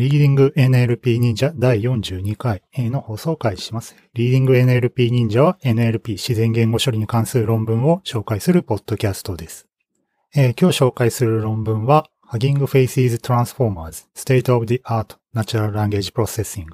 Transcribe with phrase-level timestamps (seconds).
[0.00, 3.94] リーディング NLP 忍者第42回の放送を開始します。
[4.14, 9.68] リーディング NLP 忍者は NLP 自然言語処理に関する論文を紹介するポッドキャストです。
[10.34, 16.64] えー、今日紹介する論文は Hugging Faces Transformers State of the Art Natural Language Processing、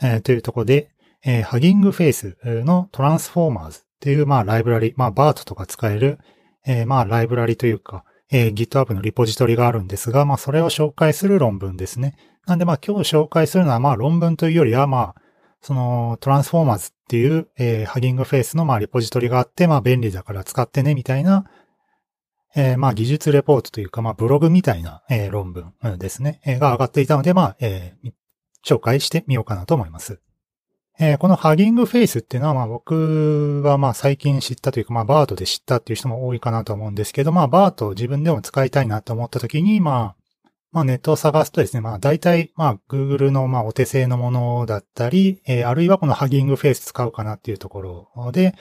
[0.00, 0.88] えー、というところで、
[1.26, 6.18] えー、Hugging Face の Transformers というまあライブラリ、まあ BART とか使える、
[6.64, 12.16] えー、まあライブラリというか、えー、GitHub のリポジトリがあるんですが、まあそれを紹介する論文ですね。
[12.46, 15.22] なんでまあ今日紹介するのはまあ論文というよりはまあ、
[15.60, 21.44] そのトランスフォーマーズっていう、えー、ハギングフェイスのまあリポジトリがあって、まあ便利だから使ってねみたいな、
[22.54, 28.12] えー、まあ技術レポートというかまあブログみたいな、えー、論文ですね、えー、が上がっていたのでまあ、えー、
[28.64, 30.20] 紹介してみようかなと思います。
[30.98, 40.25] えー、このハギングフェイスっていうのは、まあ僕はまあ最近知ったというか、まあバートで知ったっていう人も多いかなと思うんですけど、まあバートを自分でも使いたいなと思った時に、まあ、
[40.76, 48.54] まあネットを探すとですね、まあ大体、まあ Google のまあお手製のものだったり、えー、あるいはこのハギングフェイス使うかなっていうところで、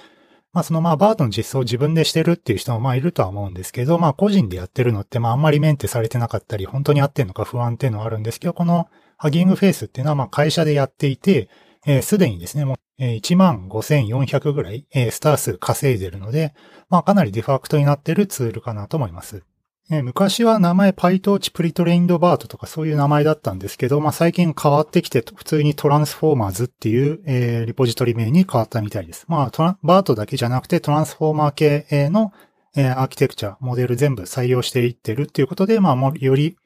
[0.53, 8.87] まあそのまあバートの実装を自分でしてるっていう人もまあいるとは思うんですけど、まあ個人でやってるのってまああんまりメンテされてなかったり、本当に合ってんのか不安っていうのはあるんですけど、この
[9.17, 11.49] ハギングフェイスっていうのはまあ会社でやっていて、
[11.85, 16.53] えす、でにですね、もう、えー、15,400ぐらい、えー、スター数稼いでるので、
[16.87, 19.43] まあかなりデファクトになってるツールかなと思います。
[19.91, 29.25] えー、昔は名前 PyTorch Pre-Trained BART とかそういう名前だったんですけど、まあ最近変わってきて普通に Transformers っていう、えー、リポジトリ名に変わったみたいです。
[29.27, 32.33] まあトラ BART だけじゃなくてトランスフォーマー系の、
[32.75, 36.57] えー、アーキテクチャ、モデル全部採用していってるっていうことで、まあより、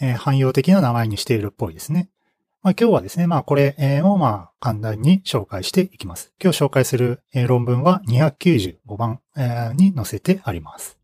[0.00, 2.08] えー、汎用的な名前にしているっぽいですね。
[2.62, 6.32] まあ、今日はですね、まあこれをまあ簡単に紹介していきます。
[6.40, 9.18] 今日紹介する論文は295番
[9.74, 10.99] に載せてあります。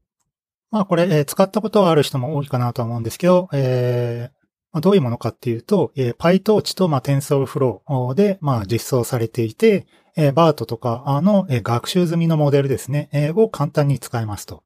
[0.70, 14.62] まあこれえ使ったことがある人も多いかなと思うんですけど、えー、どういうものかっていうと、PyTorch とまあ TensorFlow でまあ実装されていて、BART とかのえ学習済みのモデルですね、えを簡単に使えますと。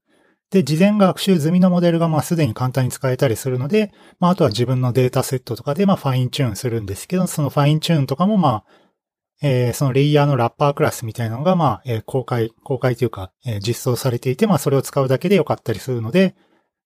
[0.51, 8.65] で、事前学習済みのモデルがまあすでに簡単に使えたりするので、まああとは自分のデータセットとかでまあファインチューンするんですけど、そのファインチューンとかもまあ、
[9.43, 16.35] えー、そのレイヤーのラッパークラスみたいなのがまあ、えー、公開、公開というか、えー、実装されていて、まあそれを使うだけでよかったりするので、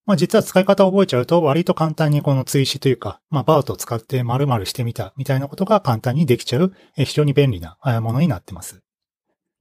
[0.06, 8.82] まあ実は使い方を覚えちゃうと割と簡単にこの追試というか、まあバートを使って丸々してみたみたいなことが簡単にできちゃう、えー、非常に便利なものになってます。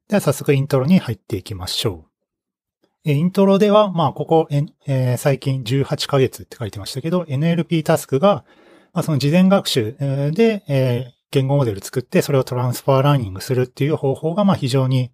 [0.08, 2.14] では早速イントロに入っていきましょう。
[3.06, 8.46] イントロでは、まあ、ここ、えー、最近18ヶ月って書いてましたけど、NLP タスクが、
[8.94, 9.96] まあ、その事前学習
[10.32, 15.12] で、え、言語モデル作って、それをトランスファーラーニングするっていう方法が、まあ、非常に、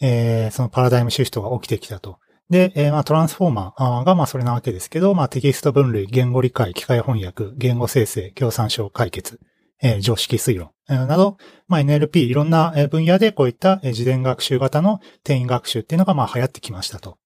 [0.00, 2.18] えー、そのパラダイムシフトが起きてきたと。
[2.50, 9.40] で、えー、まあ、トランスフォーマーが、まあ、それなわけですけど、まあ、テキスト分類、言語理解、機械翻訳、言語生成、共産症解決、
[9.80, 17.18] えー、常識推論、など、まあ、NLP、いろんな分野でこういった事前学習型の転移学習っていうのがまあ流行ってきましたと。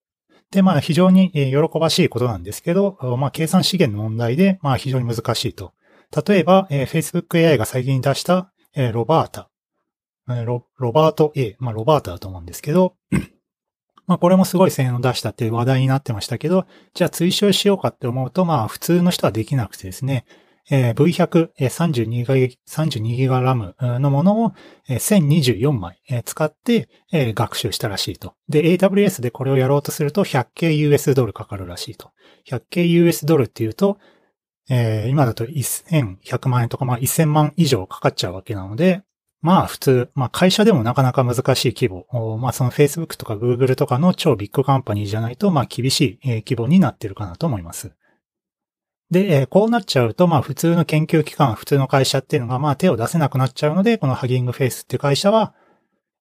[0.51, 5.73] で、まあ非常に喜ばしいことなんですけど、まあ計算資源の問題でまあ非常に難しいと。
[6.27, 8.53] 例えば、Facebook AI が最近出した
[8.93, 9.51] ロバータ、
[10.45, 12.97] ロロバート A、まあロバータだと思うんですけど、
[14.07, 20.25] まあこれもすごい性能を出したっていう話題になってましたけど、じゃあ追奨しようかって思うと、まあ普通の人はできなくてですね、
[20.71, 24.53] えー、V100、えー、32ギガ、32ギガラムのものを、
[24.89, 28.35] えー、1024枚、えー、使って、えー、学習したらしいと。
[28.49, 32.11] で、AWS でこれをやろうとすると 100K US ドルかかるらしいと。
[32.49, 33.99] 100K US ドルっていうと、
[34.71, 39.03] えー、今だと1100万円とか、まあ1000万以上かかっちゃうわけなので、
[39.41, 47.93] まあ普通、まあ会社でもなかなか難しい規模、まあその Facebook とか Google とかの超ビッグカンパニーじゃないと、まあ厳しい規模になってるかなと思います。
[49.11, 55.55] で、こうなっちゃうと、まあ普通の研究機関、普通の会社っていうのが、まあ手を出せなくなっちゃうので、このハギングフェイスっていう会社は、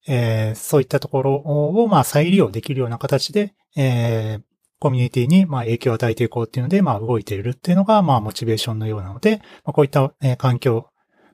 [0.08, 4.42] えー、そういったところを、まあ再利用できるような形で、えー、
[4.82, 10.88] コミュニティに、まあ影響を与えていこうっていうので、まあ動いているっていうのが、まあモチベーションのようなので、まあこういった、え環境、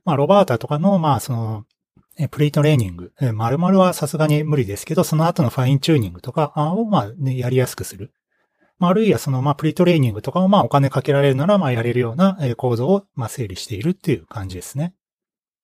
[0.03, 1.63] まあロバータとかの、まあその、
[2.19, 8.11] えプリートレーニング、丸々はさすがに無理ですけど、その後のファインチューニングとかを、まあ、ね、やりやすくする。
[8.79, 14.93] まあ、あるいはその、まあ、プリトレーニングとかを、まあ、お金かけられるなら、まあ、やれるような構造を、まあ、整理しているっていう感じですね。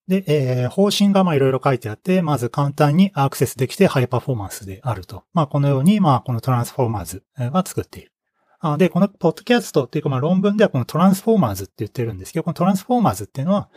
[0.07, 5.23] で、えー、方針がまあいろいろ書いてあって、まず簡単にアクセスできてハイパフォーマンスであると。
[5.33, 8.11] まあこのように、まあこのトランスフォーマーズが作っている。
[8.77, 13.69] で、このポッドキャストっていうかまあ論文ではこのトランスフォーマーズって言ってるんですけど、このトランスフォーマーズっていうのは、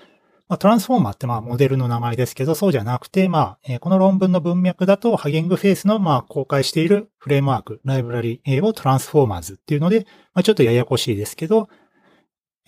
[0.48, 11.68] まあ、トランスフォーマーってまあモデルの名前ですけど、そうじゃなくて、まあ、えー、この論文の文脈だと、ハゲングフェイスのまあ公開しているフレームワーク、ライブラリをトランスフォーマーズっていうので、まあ、ちょっとややこしいですけど、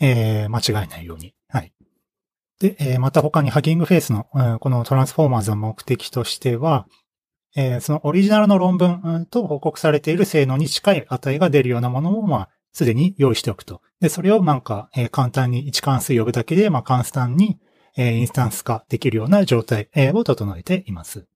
[0.00, 1.34] えー、間違えないように。
[1.49, 1.72] はい。
[2.58, 6.87] で、えー、また他にハギングフェイスの、うん、このトランスフォーマーズの目的としては、
[7.56, 13.81] えー、そのオリジナルの論文と報告されている性能に近い値が出るようなものを、まあ、すでに用意しておくと。
[14.00, 17.58] で、それをなんか、えー、簡単に1関数呼ぶだけで、まあ、簡単に、
[17.96, 21.26] えー、インスタンス化できるような状態、えー、を整えています。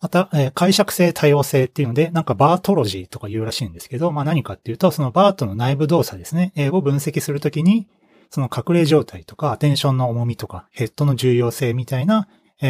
[0.00, 7.86] また、えー、解釈性多様性っていうので、なんかバートロジーとか言うらしいんですけど、まあ何かっていうと、そのバートの内部動作ですね、えー、を分析するときに、
[8.32, 12.28] その隠れ状態とか、アテンションの重みとか、ヘッドの重要性みたいな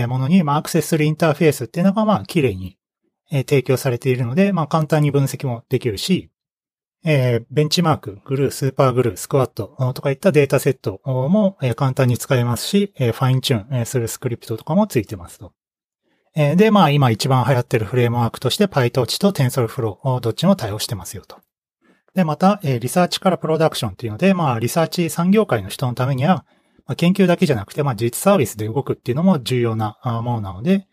[0.08, 2.76] ものに、まあ、アクセスするインターフェースっていうのが、まあ、綺麗に
[3.30, 6.30] 提供されているので、まあ、簡単に分析もできるし、
[7.04, 15.52] えー、ベンチマーク、 GLUE、SuperGLUE、SQuAD とかいったデータセットも簡単に使えますし、 fine-tune するスクリプトとかもついてますと。
[16.34, 21.38] で、まあ今一番流行ってるフレームワークとして PyTorch と TensorFlow どっちも対応してますよと。
[22.14, 26.44] で、また、えリサーチからプロダクションっていうので、まあリサーチ産業界の人のためには、
[26.86, 30.86] ま研究だけじゃなくて、まあ実サービスで動くっていうのも重要なものなので、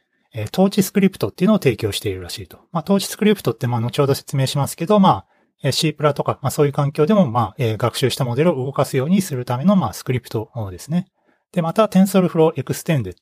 [0.54, 2.60] 統治スクリプトっていうのを提供しているらしいと。
[2.72, 5.26] まあ統治スクリプトってまあ後ほど説明しますけど、ま
[5.62, 11.08] あ C プラとか、まあそういう環境でもまあ学習したモデルを動かすようにするためのまあスクリプトですね。
[11.52, 13.16] で、また TensorFlow Extended。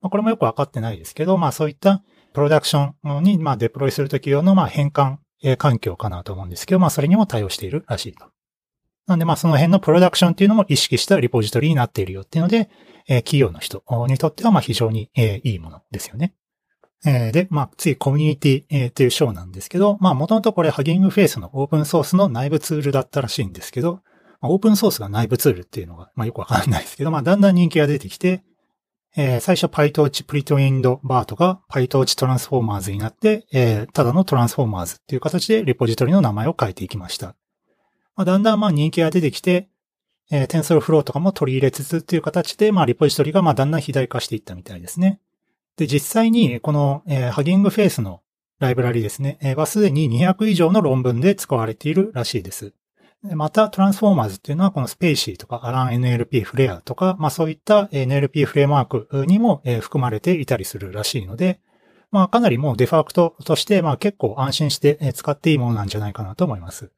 [0.00, 2.02] まあこれもよくわかってないですけど、まあそういった
[2.32, 8.26] プロダクションにまあデプロイするとき用のまあ変換え環境かなと思うんですけど、まあそれにも対応しているらしいと。
[9.06, 12.70] なんでまあその辺のプロダクションっていうのも意識したリポジトリになっているよっていうので、
[13.08, 16.34] え企業の人にとってはまあ非常にいいものですよね。
[17.04, 24.00] えで、まあ、次、コミュニティ、え、という章なんですけど、まあ、もともとこれ、ハギングフェイスのオープンソースの内部ツールだったらしいんですけど、
[24.42, 28.42] オープンソースが内部ツールっていうのが、まあ、よくわかんないですけど、まあ、だんだん人気が出てきて、
[29.16, 37.34] えー、最初 PyTorch Pretrained BART が PyTorch Transformers になって、えー、ただの Transformers っていう形でリポジトリの名前を変えていきました。
[38.14, 39.68] まあ、だんだんまあ人気が出てきて、
[40.30, 45.20] えー、TensorFlow とかも取り入れつつっていう形で、まあリポジトリがまあだんだん肥大化していったみたいですね。
[45.76, 48.20] で、実際にこの、えー、 Hugging Face の
[48.58, 52.72] ライブラリですね、えー、はすでに200以上の論文で使われているらしいです。
[53.22, 61.60] また、 Transformers っていうのは、この spaCy とか、 AllenNLP、Flair とか、まあそういった NLP フレームワークにも含まれていたりするらしいので、
[62.10, 66.92] まあかなりもうデファクトとして、まあ結構安心して使っていいものなんじゃないかなと思います。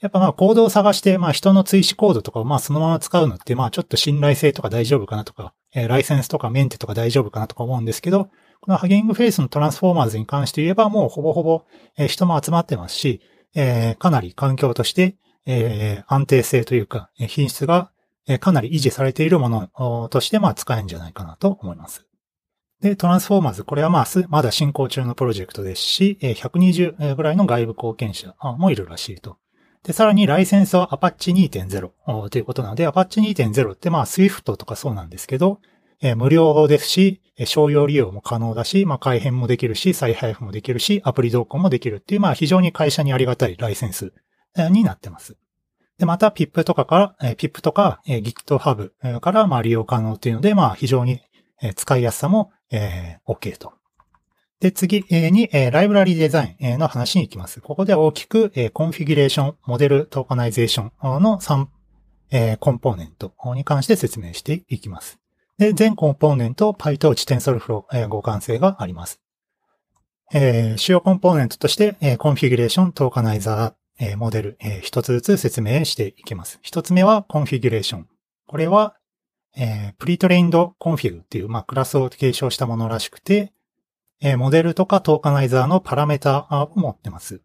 [0.00, 8.30] やっぱまあコードを探して、まあ人の追試コードとかをまあそのまま使うのって、まあちょっと信頼性とか大丈夫かなとか、ライセンスとかメンテとか大丈夫かなとか思うんですけど、
[8.60, 11.64] このハギングフェイスのトランスフォーマーズに関して言えばもうほぼほぼ
[12.08, 13.22] 人も集まってますし、
[13.54, 17.90] えー、かなり環境としてえー、安定性というか、品質が
[18.40, 22.06] かなり維持されているものとして、まあ、使えるんじゃないかなと思います。
[22.80, 29.36] で、トランスフォーマーズ、これはまあ、まだ進行中のプロジェクトですし、120ぐらいの外部貢献者もいるらしいと。
[29.82, 35.60] で、さらにライセンスは Apache 2.0ということなので、Apache 2.0ってまあ Swift とかそうなんですけど、
[36.16, 44.12] 無料ですし、商用利用も可能だし、まあ改変もできるし、再配布もできるし、アプリ同梱もできるっていう、まあ非常に会社にありがたいライセンス
[44.70, 45.36] になってます。
[45.98, 51.20] で、また PIP とかから、PIP とか GitHub からまあ利用可能っていうので、まあ非常に
[51.76, 53.74] 使いやすさも OK と。
[54.60, 57.60] で、次にライブラリデザインの話に行きます。
[57.60, 60.84] ここで大きくコンフィギュレーション、モデルトーカナイゼーショ
[61.18, 61.66] ンの3
[62.58, 65.18] コンポーネントに関して説明していきます。
[65.58, 69.20] で、全コンポーネント PyTorch TensorFlow 互換性があります。
[70.32, 76.58] 主要コンポーネントとして、コンフィギュレーション、 tokenizer えモデル、え一つずつ説明していきます。
[76.62, 78.08] 一つ目はコンフィギュレーション。
[78.46, 78.96] これは、
[79.56, 83.52] えー、 pretrained config っていう、まあ、クラスを継承したものらしくて、
[84.22, 87.42] えー、モデルとか tokenizer のパラメータを持ってます。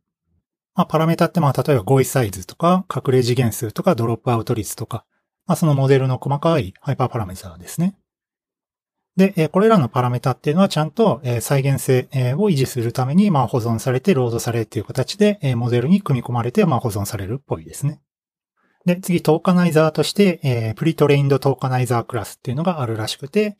[0.76, 5.06] まあ、パラメータってまあ、例えば語彙サイズとか、隠れ次元数とか、ドロップアウト率とか、
[5.48, 7.98] まあ、そのモデルの細かいハイパーパラメータですね。
[9.18, 18.02] で、これらのパラメータっていうのはちゃんと再現性を維持するためにまあ保存されてロードされっていう形でモデルに組み込まれてまあ保存されるっぽいですね。
[18.86, 23.58] で、次、 tokenizer として、 pretrained tokenizer クラスっていうのがあるらしくて、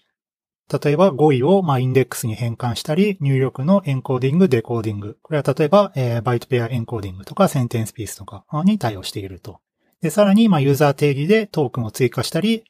[0.84, 5.18] 例えば語彙をまあインデックスに変換したり、入力のエンコーディング、デコーディング。
[5.24, 5.92] これは例えば、
[6.24, 9.62] byte pair encoding とか SentencePiece とかに対応していると。
[10.02, 12.66] で、さらに、まあユーザー定義でトークンを追加したり、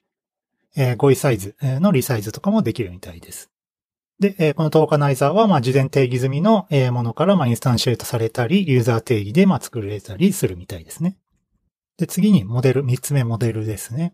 [0.75, 3.49] えー、語彙サイズのリサイズとかもできるみたいです。
[4.19, 11.17] で、えー、この tokenizer は、まあ、事前定義済みのものから、まあ、 instantiate されたり、ユーザー定義で、まあ、作れたりするみたいですね。
[11.97, 14.13] で、次にモデル、三つ目モデルですね。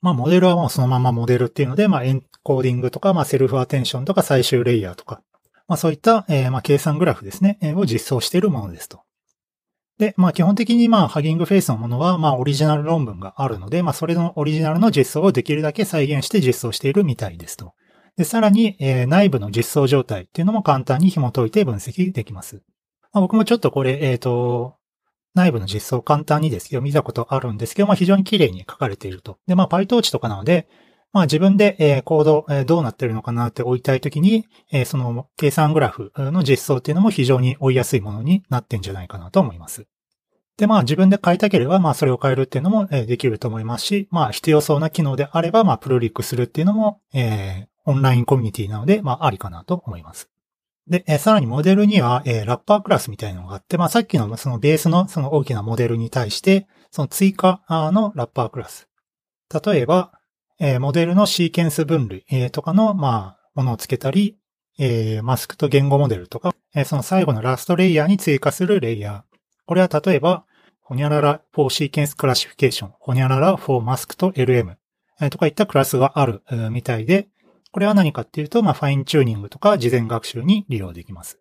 [0.00, 5.22] まあ、モデルはもうそのままモデルっていうので、まあ、エンコーディングとか、まあ、 self-attention とか、最終レイヤーとか、
[5.66, 9.03] まあ、そういった、えー、まあ、計算グラフですね、を実装しているものですと。
[9.98, 17.74] で、まあ基本的にまあハギングフェイスのものはまあオリジナル論文があるので、まあそれのオリジナルの実装をできるだけ再現して実装しているみたいですと。
[18.16, 22.62] で、さらに、えー、内部の実装状態っていうのも簡単に紐解いて分析できます。
[23.12, 24.76] まあ、僕もちょっとこれ、えっ、ー、と、
[25.34, 29.38] 内部の実装簡単にですけど見たことあるんですけど、まあ非常に綺麗に書かれていると。
[29.46, 30.68] で、まあ PyTorch とかなので、
[31.14, 39.86] まあ自分で、え、コード、え、どうなってるのかなって置いたいときに、え、その計算グラフの実装っていうのも非常に追いやすいものになってんじゃないかなと思います。
[40.58, 50.30] で、まあ自分で変えたければ、まあそれを変えるっていうのも、えできると思いますし、まあ必要そうな機能であれば、まあプルリックするっていうのも、えーオンラインコミュニティなので、まあありかなと思います。
[50.88, 58.88] で、えさらにモデルには、えラッパークラスみたいなのがあって、まあさっきのそのベースのその大きなモデルに対して、その追加のラッパークラス。
[59.64, 60.12] 例えば、
[60.58, 64.38] えモデルのシーケンス分類、えとかの、まあ、ものをつけたり、
[64.78, 69.36] えマスクと言語モデルとか、えその最後のラストレイヤーに追加するレイヤー。
[69.66, 70.44] これは例えば、
[70.80, 74.76] ほにゃらら for sequence classification、ほにゃらら for mask と LM、
[75.20, 77.28] えとかいったクラスがあるみたいで、
[77.72, 81.40] これは何かっていうと、まあ、ファインチューニングとか事前学習に利用できます。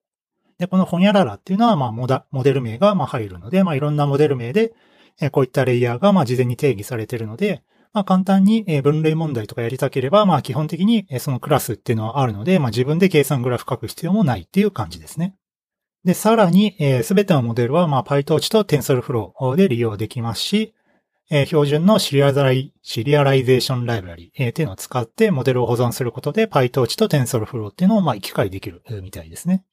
[0.58, 4.74] で、このほにゃららっていうのは、まあ、モダ、モデル名が、まあ、入るので、まあ、いろんなモデル名で、
[5.22, 7.62] えこういったレイヤーが、まあ、事前に定義されているので、
[7.94, 15.36] まあ、簡単に、分類問題とかやりたければ、まあ、基本的に、そのクラスっていうのはあるので、まあ、自分で計算グラフ書く必要もないっていう感じですね。
[16.04, 20.74] で、さらに、す、べ、てのモデルは、まあ、PyTorch と TensorFlow で利用できますし、
[21.30, 29.64] え、標準のシリアライシリアライゼーションライブラリ、え、っていうのを使ってモデルを保存することで PyTorch と TensorFlow っていうのをまあ置き換えできるみたいですね。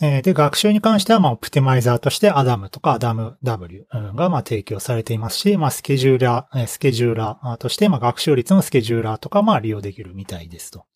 [0.00, 10.86] で、学習に関しては、まあ、オプティマイザーとして ADAM とか ADAMW が、まあ、提供されていますし、まあ、スケジューラー、スケジューラーとして、まあ、学習率のスケジューラーとか、まあ、利用できるみたいですと。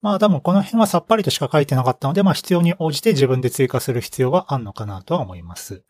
[0.00, 5.84] まあ、多分この辺はさっぱりとしか書いてなかったので、まあ、必要に応じて自分で追加する必要があるのかなとは思います。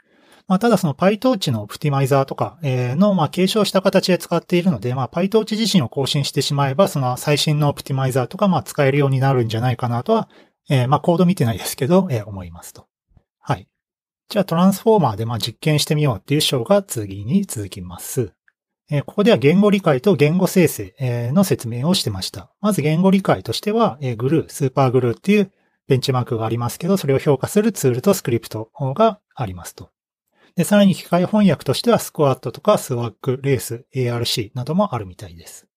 [0.47, 10.30] まあ、ただその PyTorch のオプティマイザーとかの、まあ、継承した形で使っているので、まあ、PyTorch 自身を更新してしまえば、その最新のオプティマイザーとか、まあ、使えるようになるんじゃないかなとは、
[10.68, 12.87] えー、まあ、コード見てないですけど、えー、思いますと。
[13.40, 13.68] はい。
[14.28, 18.32] じゃあ、トランスフォーマーで、まあ、実験してみようっていう章が次に続きます。
[18.90, 20.94] えー、ここでは言語理解と言語生成、
[21.32, 22.50] の説明をしてました。
[22.60, 25.52] まず言語理解としては、えー、グルー、スーパーグルーっていう
[25.88, 29.90] ベンチマークがありますけど、それを評価するツールとスクリプトがありますと。
[30.58, 35.67] で、さらに機械翻訳としてはスクワットとかスワック、レース、ARC などもあるみたいです。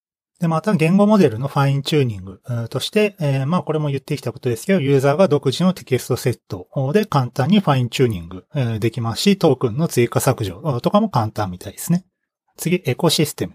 [0.41, 8.45] で、また言語モデルのファインチューニングとして、えー、まあこれも言ってきたことですけど、ユーザーが独自のテキストセットで簡単にファインチューニング
[8.79, 12.05] できますし、トークンの追加削除とかも簡単みたいですね。
[12.57, 13.53] 次、エコシステム。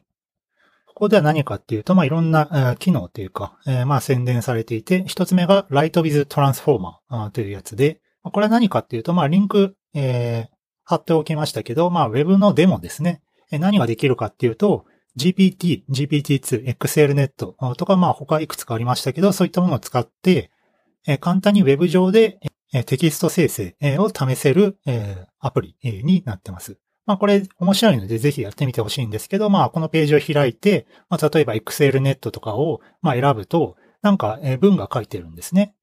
[0.87, 13.21] ここでは何かっていうと、まあ、いろんな機能というか、え、まあ、宣伝されていて、一つ目が Write With Transformer というやつで、これは何かっていうと、まあ、リンク、えー、貼っておきましたけど、まあ Web のデモですね。
[13.50, 14.87] 何ができるかっていうと、
[15.18, 17.28] GPT、GPT-2、XLNet
[17.75, 20.50] とか、まあ他いくつかありましたけど、そういったものを使って、
[21.20, 22.38] 簡単に Web 上で
[22.85, 24.78] テキスト生成を試せる
[25.38, 26.78] アプリになってます。
[27.06, 35.75] まあこれ面白いのでぜひやってみてほしいんですけど、まあこのページを開いて、まあ例えば XLNet とかをまあ選ぶと、なんか文が書いてるんですね。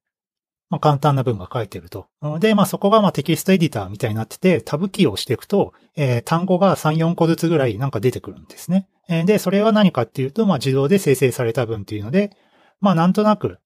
[0.73, 2.07] まあ、簡単な文が書いてると。
[2.39, 8.87] で、まあ、そこがまテキストエディターみたいになってて、タブキーを押していくと、えー、単語が3、4個ずつぐらいなんか出てくるんですね。
[9.07, 12.35] え、で、それは何かっていうと、まあ、自動で生成された文っていうので、
[12.81, 13.59] まあ、なんとなく、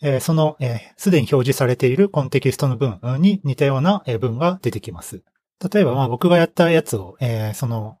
[0.00, 5.22] えー、その、えす、でに表示されているコンテキストの文に似たような文が出てきます。
[5.70, 7.98] 例えば、まあ、僕がやったやつを、えその、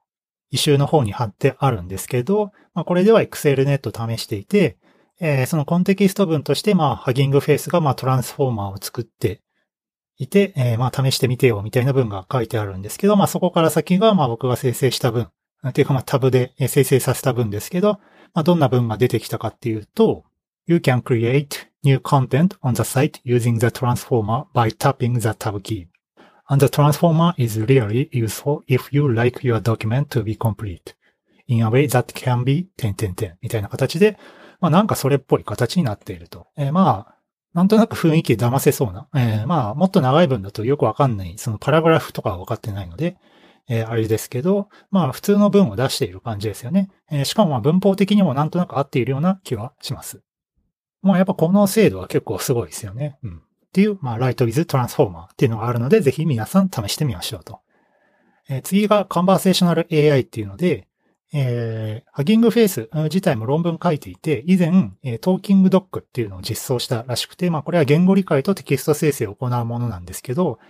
[0.50, 4.78] 異臭の方に貼ってあるんですけど、まあ、これでは ExcelNet 試していて、
[5.20, 9.40] えー、そのコンテキスト文として、まあ、ハギングフェイスが、まあ、トランスフォーマーを作って
[10.16, 15.28] いて、えー、まあ、試してみてよ、みたいな文が書いてあるんですけど、まあ、そこから先が、まあ、僕が生成した文、
[15.66, 18.00] っていうか、まあ、タブで生成させた文ですけど、
[18.34, 20.24] まあ、どんな文が出てきたかっていうと、
[20.66, 25.88] You can create new content on the site using the transformer by tapping the tab key.
[26.48, 30.94] And the transformer is really useful if you like your document to be complete
[31.46, 34.18] in a way that can be 1010みたいな形で、
[34.64, 36.46] まあなんかそれっぽい形になっていると。
[36.56, 37.14] えー、まあ、
[37.52, 39.08] なんとなく雰囲気騙せそうな。
[39.14, 43.18] えー、まあ、もっと長い文だとよくわかんない、そのパラグラフとかはわかってないので、
[43.68, 46.88] えー、あれですけど、まあ、普通の文を出している感じですよね。
[47.10, 50.22] えー、しかもまあ、文法的にもなんとなく合っているような気はします。
[51.02, 53.18] まあ、やっぱこの精度は結構すごいですよね。
[53.22, 53.36] うん。
[53.36, 53.40] っ
[53.74, 57.60] ていう、まあ、ライトウィズトランスフォーマーっていうのがあるので、ぜひ皆さん試してみましょうと。
[58.48, 60.88] えー、次がカンバーセーショナル AI っていうので、
[61.36, 70.60] えー、ハギングフェイス自体も論文書いていて、以前、え、トーキングドックっていうのを実装したらしくて、まあこれは言語理解とテキスト生成を行うものなんですけど、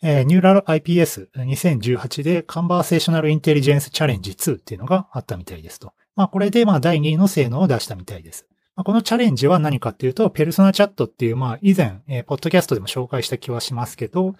[0.00, 5.92] えー、ニューラル IPS2018 で Conversational Intelligence Challenge 2っていうのがあったみたいですと。
[6.14, 8.46] まあこれでまあ第2位の性能を出したみたいです。
[8.76, 14.36] まあ、このチャレンジは何かっていうと、ペルソナチャットっていうまあ以前、えー、ポッドキャストでも紹介した気はしますけど、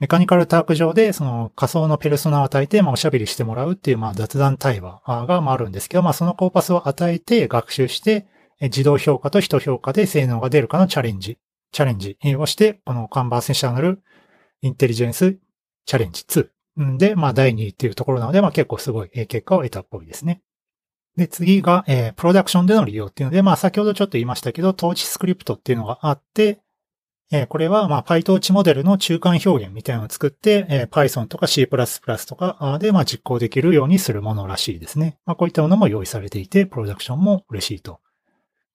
[0.00, 8.26] メカニカルターク上でその仮想のペルソナを与えてまあおしゃべりしてもらうっていうまあ雑談対話がまああるんですけど、まあそのコーパスを与えて学習して、
[8.60, 11.38] 自動評価と人評価で性能が出るかのチャレンジ、
[11.72, 14.02] チャレンジをして、このカンバーセーショナル
[14.62, 15.38] インテリジェンス
[15.84, 16.24] チャレンジ。
[16.24, 20.42] 2で、まあ第2位っていうところなので、まあ結構すごい結果を得たっぽいですね。
[21.16, 26.60] で、次が、えー、プロダクションでの利用っていうので、まあ先ほどちょっと言いましたけど、統治スクリプトっていうのがあって、
[27.30, 35.18] え、これは、まあ PyTorch モデルの中間表現みたいなのを作って、え、Python とか C++ とかで、ま実行できるようにするものらしいですね。
[35.26, 38.00] まこういったものも用意されていて、プロダクションも嬉しいと。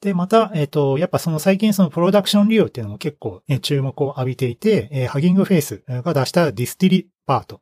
[0.02, 7.62] で、また、えっ、ー、と、やっぱその最近そのプロダクション利用っていうのも結構、ね、注目を浴びていて、え、 Hugging Face が出した DistilBERT、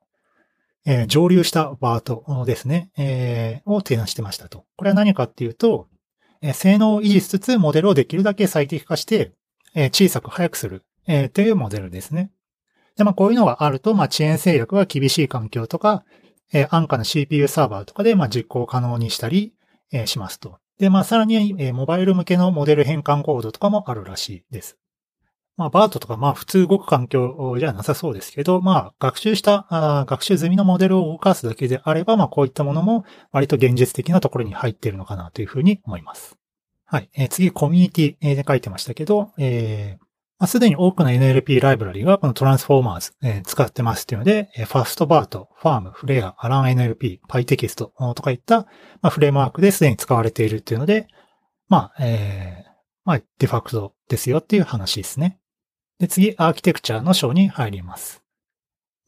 [0.86, 4.66] え、蒸留した BERT ですね、え、を提案してましたと。
[4.76, 5.88] これは何かっていうと、
[6.42, 9.32] え、性能を維持しつつモデルをできるだけ最適化して、
[9.76, 12.32] えー、小さく速くする、えー、というモデルですね。
[12.98, 16.04] で、まあこういうのがあると、まあ遅延制約が厳しい環境とか、
[16.54, 19.54] えー、安価な CPU サーバーとかで、まあ実行可能にしたり、
[19.92, 20.58] えー、しますと。
[20.82, 24.80] で、まあ、さらに、えー、モバイル向けのモデル変換コードとかもあるらしいです。
[25.56, 36.41] まあ、バートとか、まあ、普通動く環境じゃなさそうですけど、まあ、学習したあ、学習済みのモデルを動かすだけであれば、まあ、こういったものも割と現実的なところに入っているのかなというふうに思います。
[36.92, 37.10] はい。
[37.14, 40.04] えー、次、コミュニティで書いてましたけど、えー、
[40.40, 47.76] まあ、すでに多くの NLP ライブラリがこのトランスフォーマーズ、えー、使ってますっていうので、ファーストバート、ファーム、フレア、アラン NLP、PyText
[48.14, 48.66] とかいった、
[49.02, 51.08] まあ、フレームワークですでに使われているっていうので、
[51.70, 52.72] まあ、えー、
[53.06, 55.40] まあ、デファクトですよっていう話ですね。
[55.98, 58.21] で、次、アーキテクチャの章に入ります。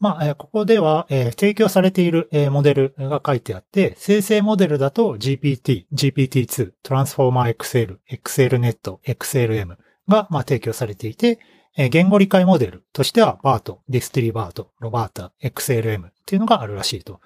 [0.04, 9.78] まあ、ここでは、えー、提供されている、えー、モデルが書いてあって、生成モデルだと GPT、GPT-2、 Transformer-XL、XLNet、XLM
[10.10, 11.40] が、まあ、提供されていて、
[11.78, 17.22] えー、言語理解モデルとしては BERT、DistilBERT、RoBERTa、XLM っていうのがあるらしいと。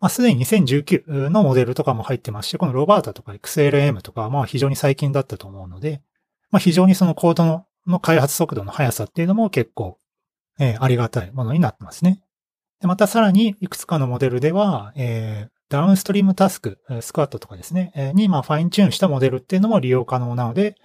[0.00, 6.02] まあ、すでに2019のモデルとかも入ってますし、このロバータとか XLM とかはまあ非常に最近だったと思うので、
[6.50, 10.00] まあ非常にそのコードの開発速度の速さっていうのも結構、
[10.58, 12.20] えー、ありがたいものになってますね。
[12.80, 20.76] でまたさらにいくつかのモデルでは、えー、ダウンストリームタスク、スクワットとかですね、えー、にまあファインチューンしたモデルっていうのも利用可能なので、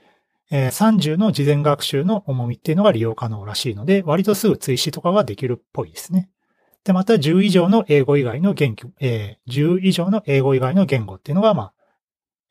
[0.52, 6.30] えー、30の事前学習の重みっていうのが利用可能らしいので、割とすぐ追試とかができるっぽいですね。
[6.84, 11.74] で、また10以上の英語以外の言語、えー、10以上の英語以外の言語っていうのが、まあ、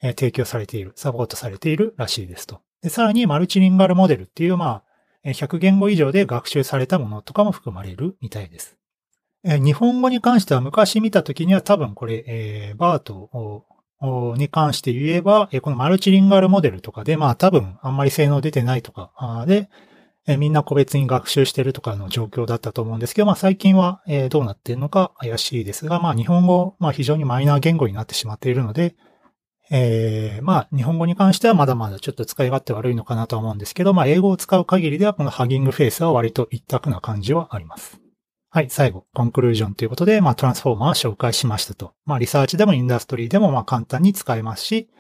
[0.02, 2.60] えー、提供されている、サポートされているらしいですと。
[2.80, 4.84] で、さらにマルチリンガルモデルっていう、まあ、
[5.24, 8.76] 100言語以上で学習されたものとかも含まれるみたいです。
[9.44, 13.64] 日本語に関しては昔見たときには多分これ、えー、バート
[14.36, 19.68] に関して言えば、このマルチリンガルモデルとかで、まあ多分あんまり性能出てないとかで、
[20.38, 28.94] みんな個別に学習してるとかの状況だったと思うんですけど、まあ最近は、どうなっているのか怪しいですが、まあ日本語、まあ非常にマイナー言語になってしまっているので、
[29.70, 38.00] えー、まあ日本語に関してはまだまだちょっと使い勝手悪いのかなと思うんですけど、まあ英語を使う限りではこのハギングフェイスは割と一択な感じはあります。
[38.52, 41.92] はい、最後、コンクルージョンということで、まあトランスフォーマーを紹介しましたと。
[42.04, 44.90] まあリサーチでもインダストリーでもまあ簡単に使えますし、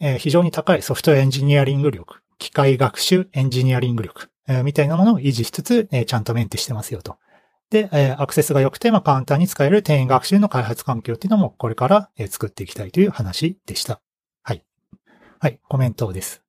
[0.00, 7.16] えー、非常に高いソフトエンジニアリング力、機械学習エンジニアリング力、えー、みたいなものを維持しつつ、えー、ちゃんとメンテしてますよと。
[7.70, 14.00] で、えー、アクセスが良くて、まあ、簡単に使える転移学習の開発環境っていうのもこれから、えー、作っていきたいという話でした。
[14.42, 14.64] はい。
[15.38, 16.42] はい、コメントです。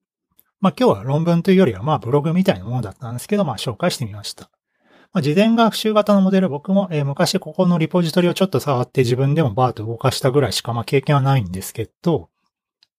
[0.61, 4.49] まあ、今日は論文というよりは、まあ、ブログみたいなものだったんですけど、まあ、紹介してみました。
[5.11, 12.29] まあ、事前学習型のモデル、僕も、えー、昔ここのリポジトリをちょっと触って自分でもバーと動かしたぐらいしか、まあ、経験はないんですけど、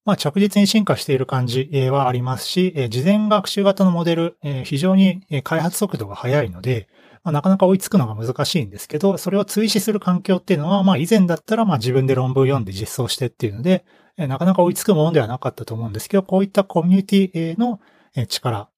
[0.05, 6.89] まあ、着実に進化している感じはありますし、事前学習型のモデル、非常に開発速度が速いので、
[7.23, 13.85] まあ、なかなか追いつくのが難しいんですけど、それを追試する環境っていうのは、まあ以前だったらまあ自分で論文読んで実装してっていうので、
[14.17, 17.81] なかなか追いつくものではなかったと思うんですけど、こういったコミュニティの
[18.29, 18.71] 力、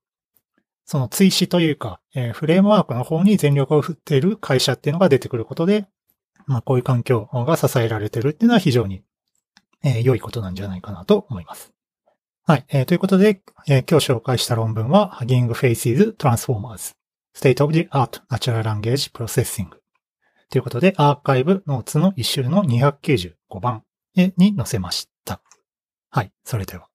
[0.84, 2.00] その追試というか、
[2.34, 5.86] フレームワークの方に全力を振っている会社っていうのが出てくることで、
[6.46, 9.02] まあこういう環境が支えられてるっていうのは非常に、
[10.02, 11.72] 良いことなんじゃないかなと思います。
[12.44, 12.86] はい。
[12.86, 16.94] ということで、今日紹介した論文は Hugging Faces Transformers
[17.34, 19.68] State of the Art Natural Language Processing
[20.50, 23.82] ということで、アーカイブノーツの一周の295番
[24.14, 25.40] に載せました。
[26.10, 26.32] はい。
[26.44, 26.91] それでは。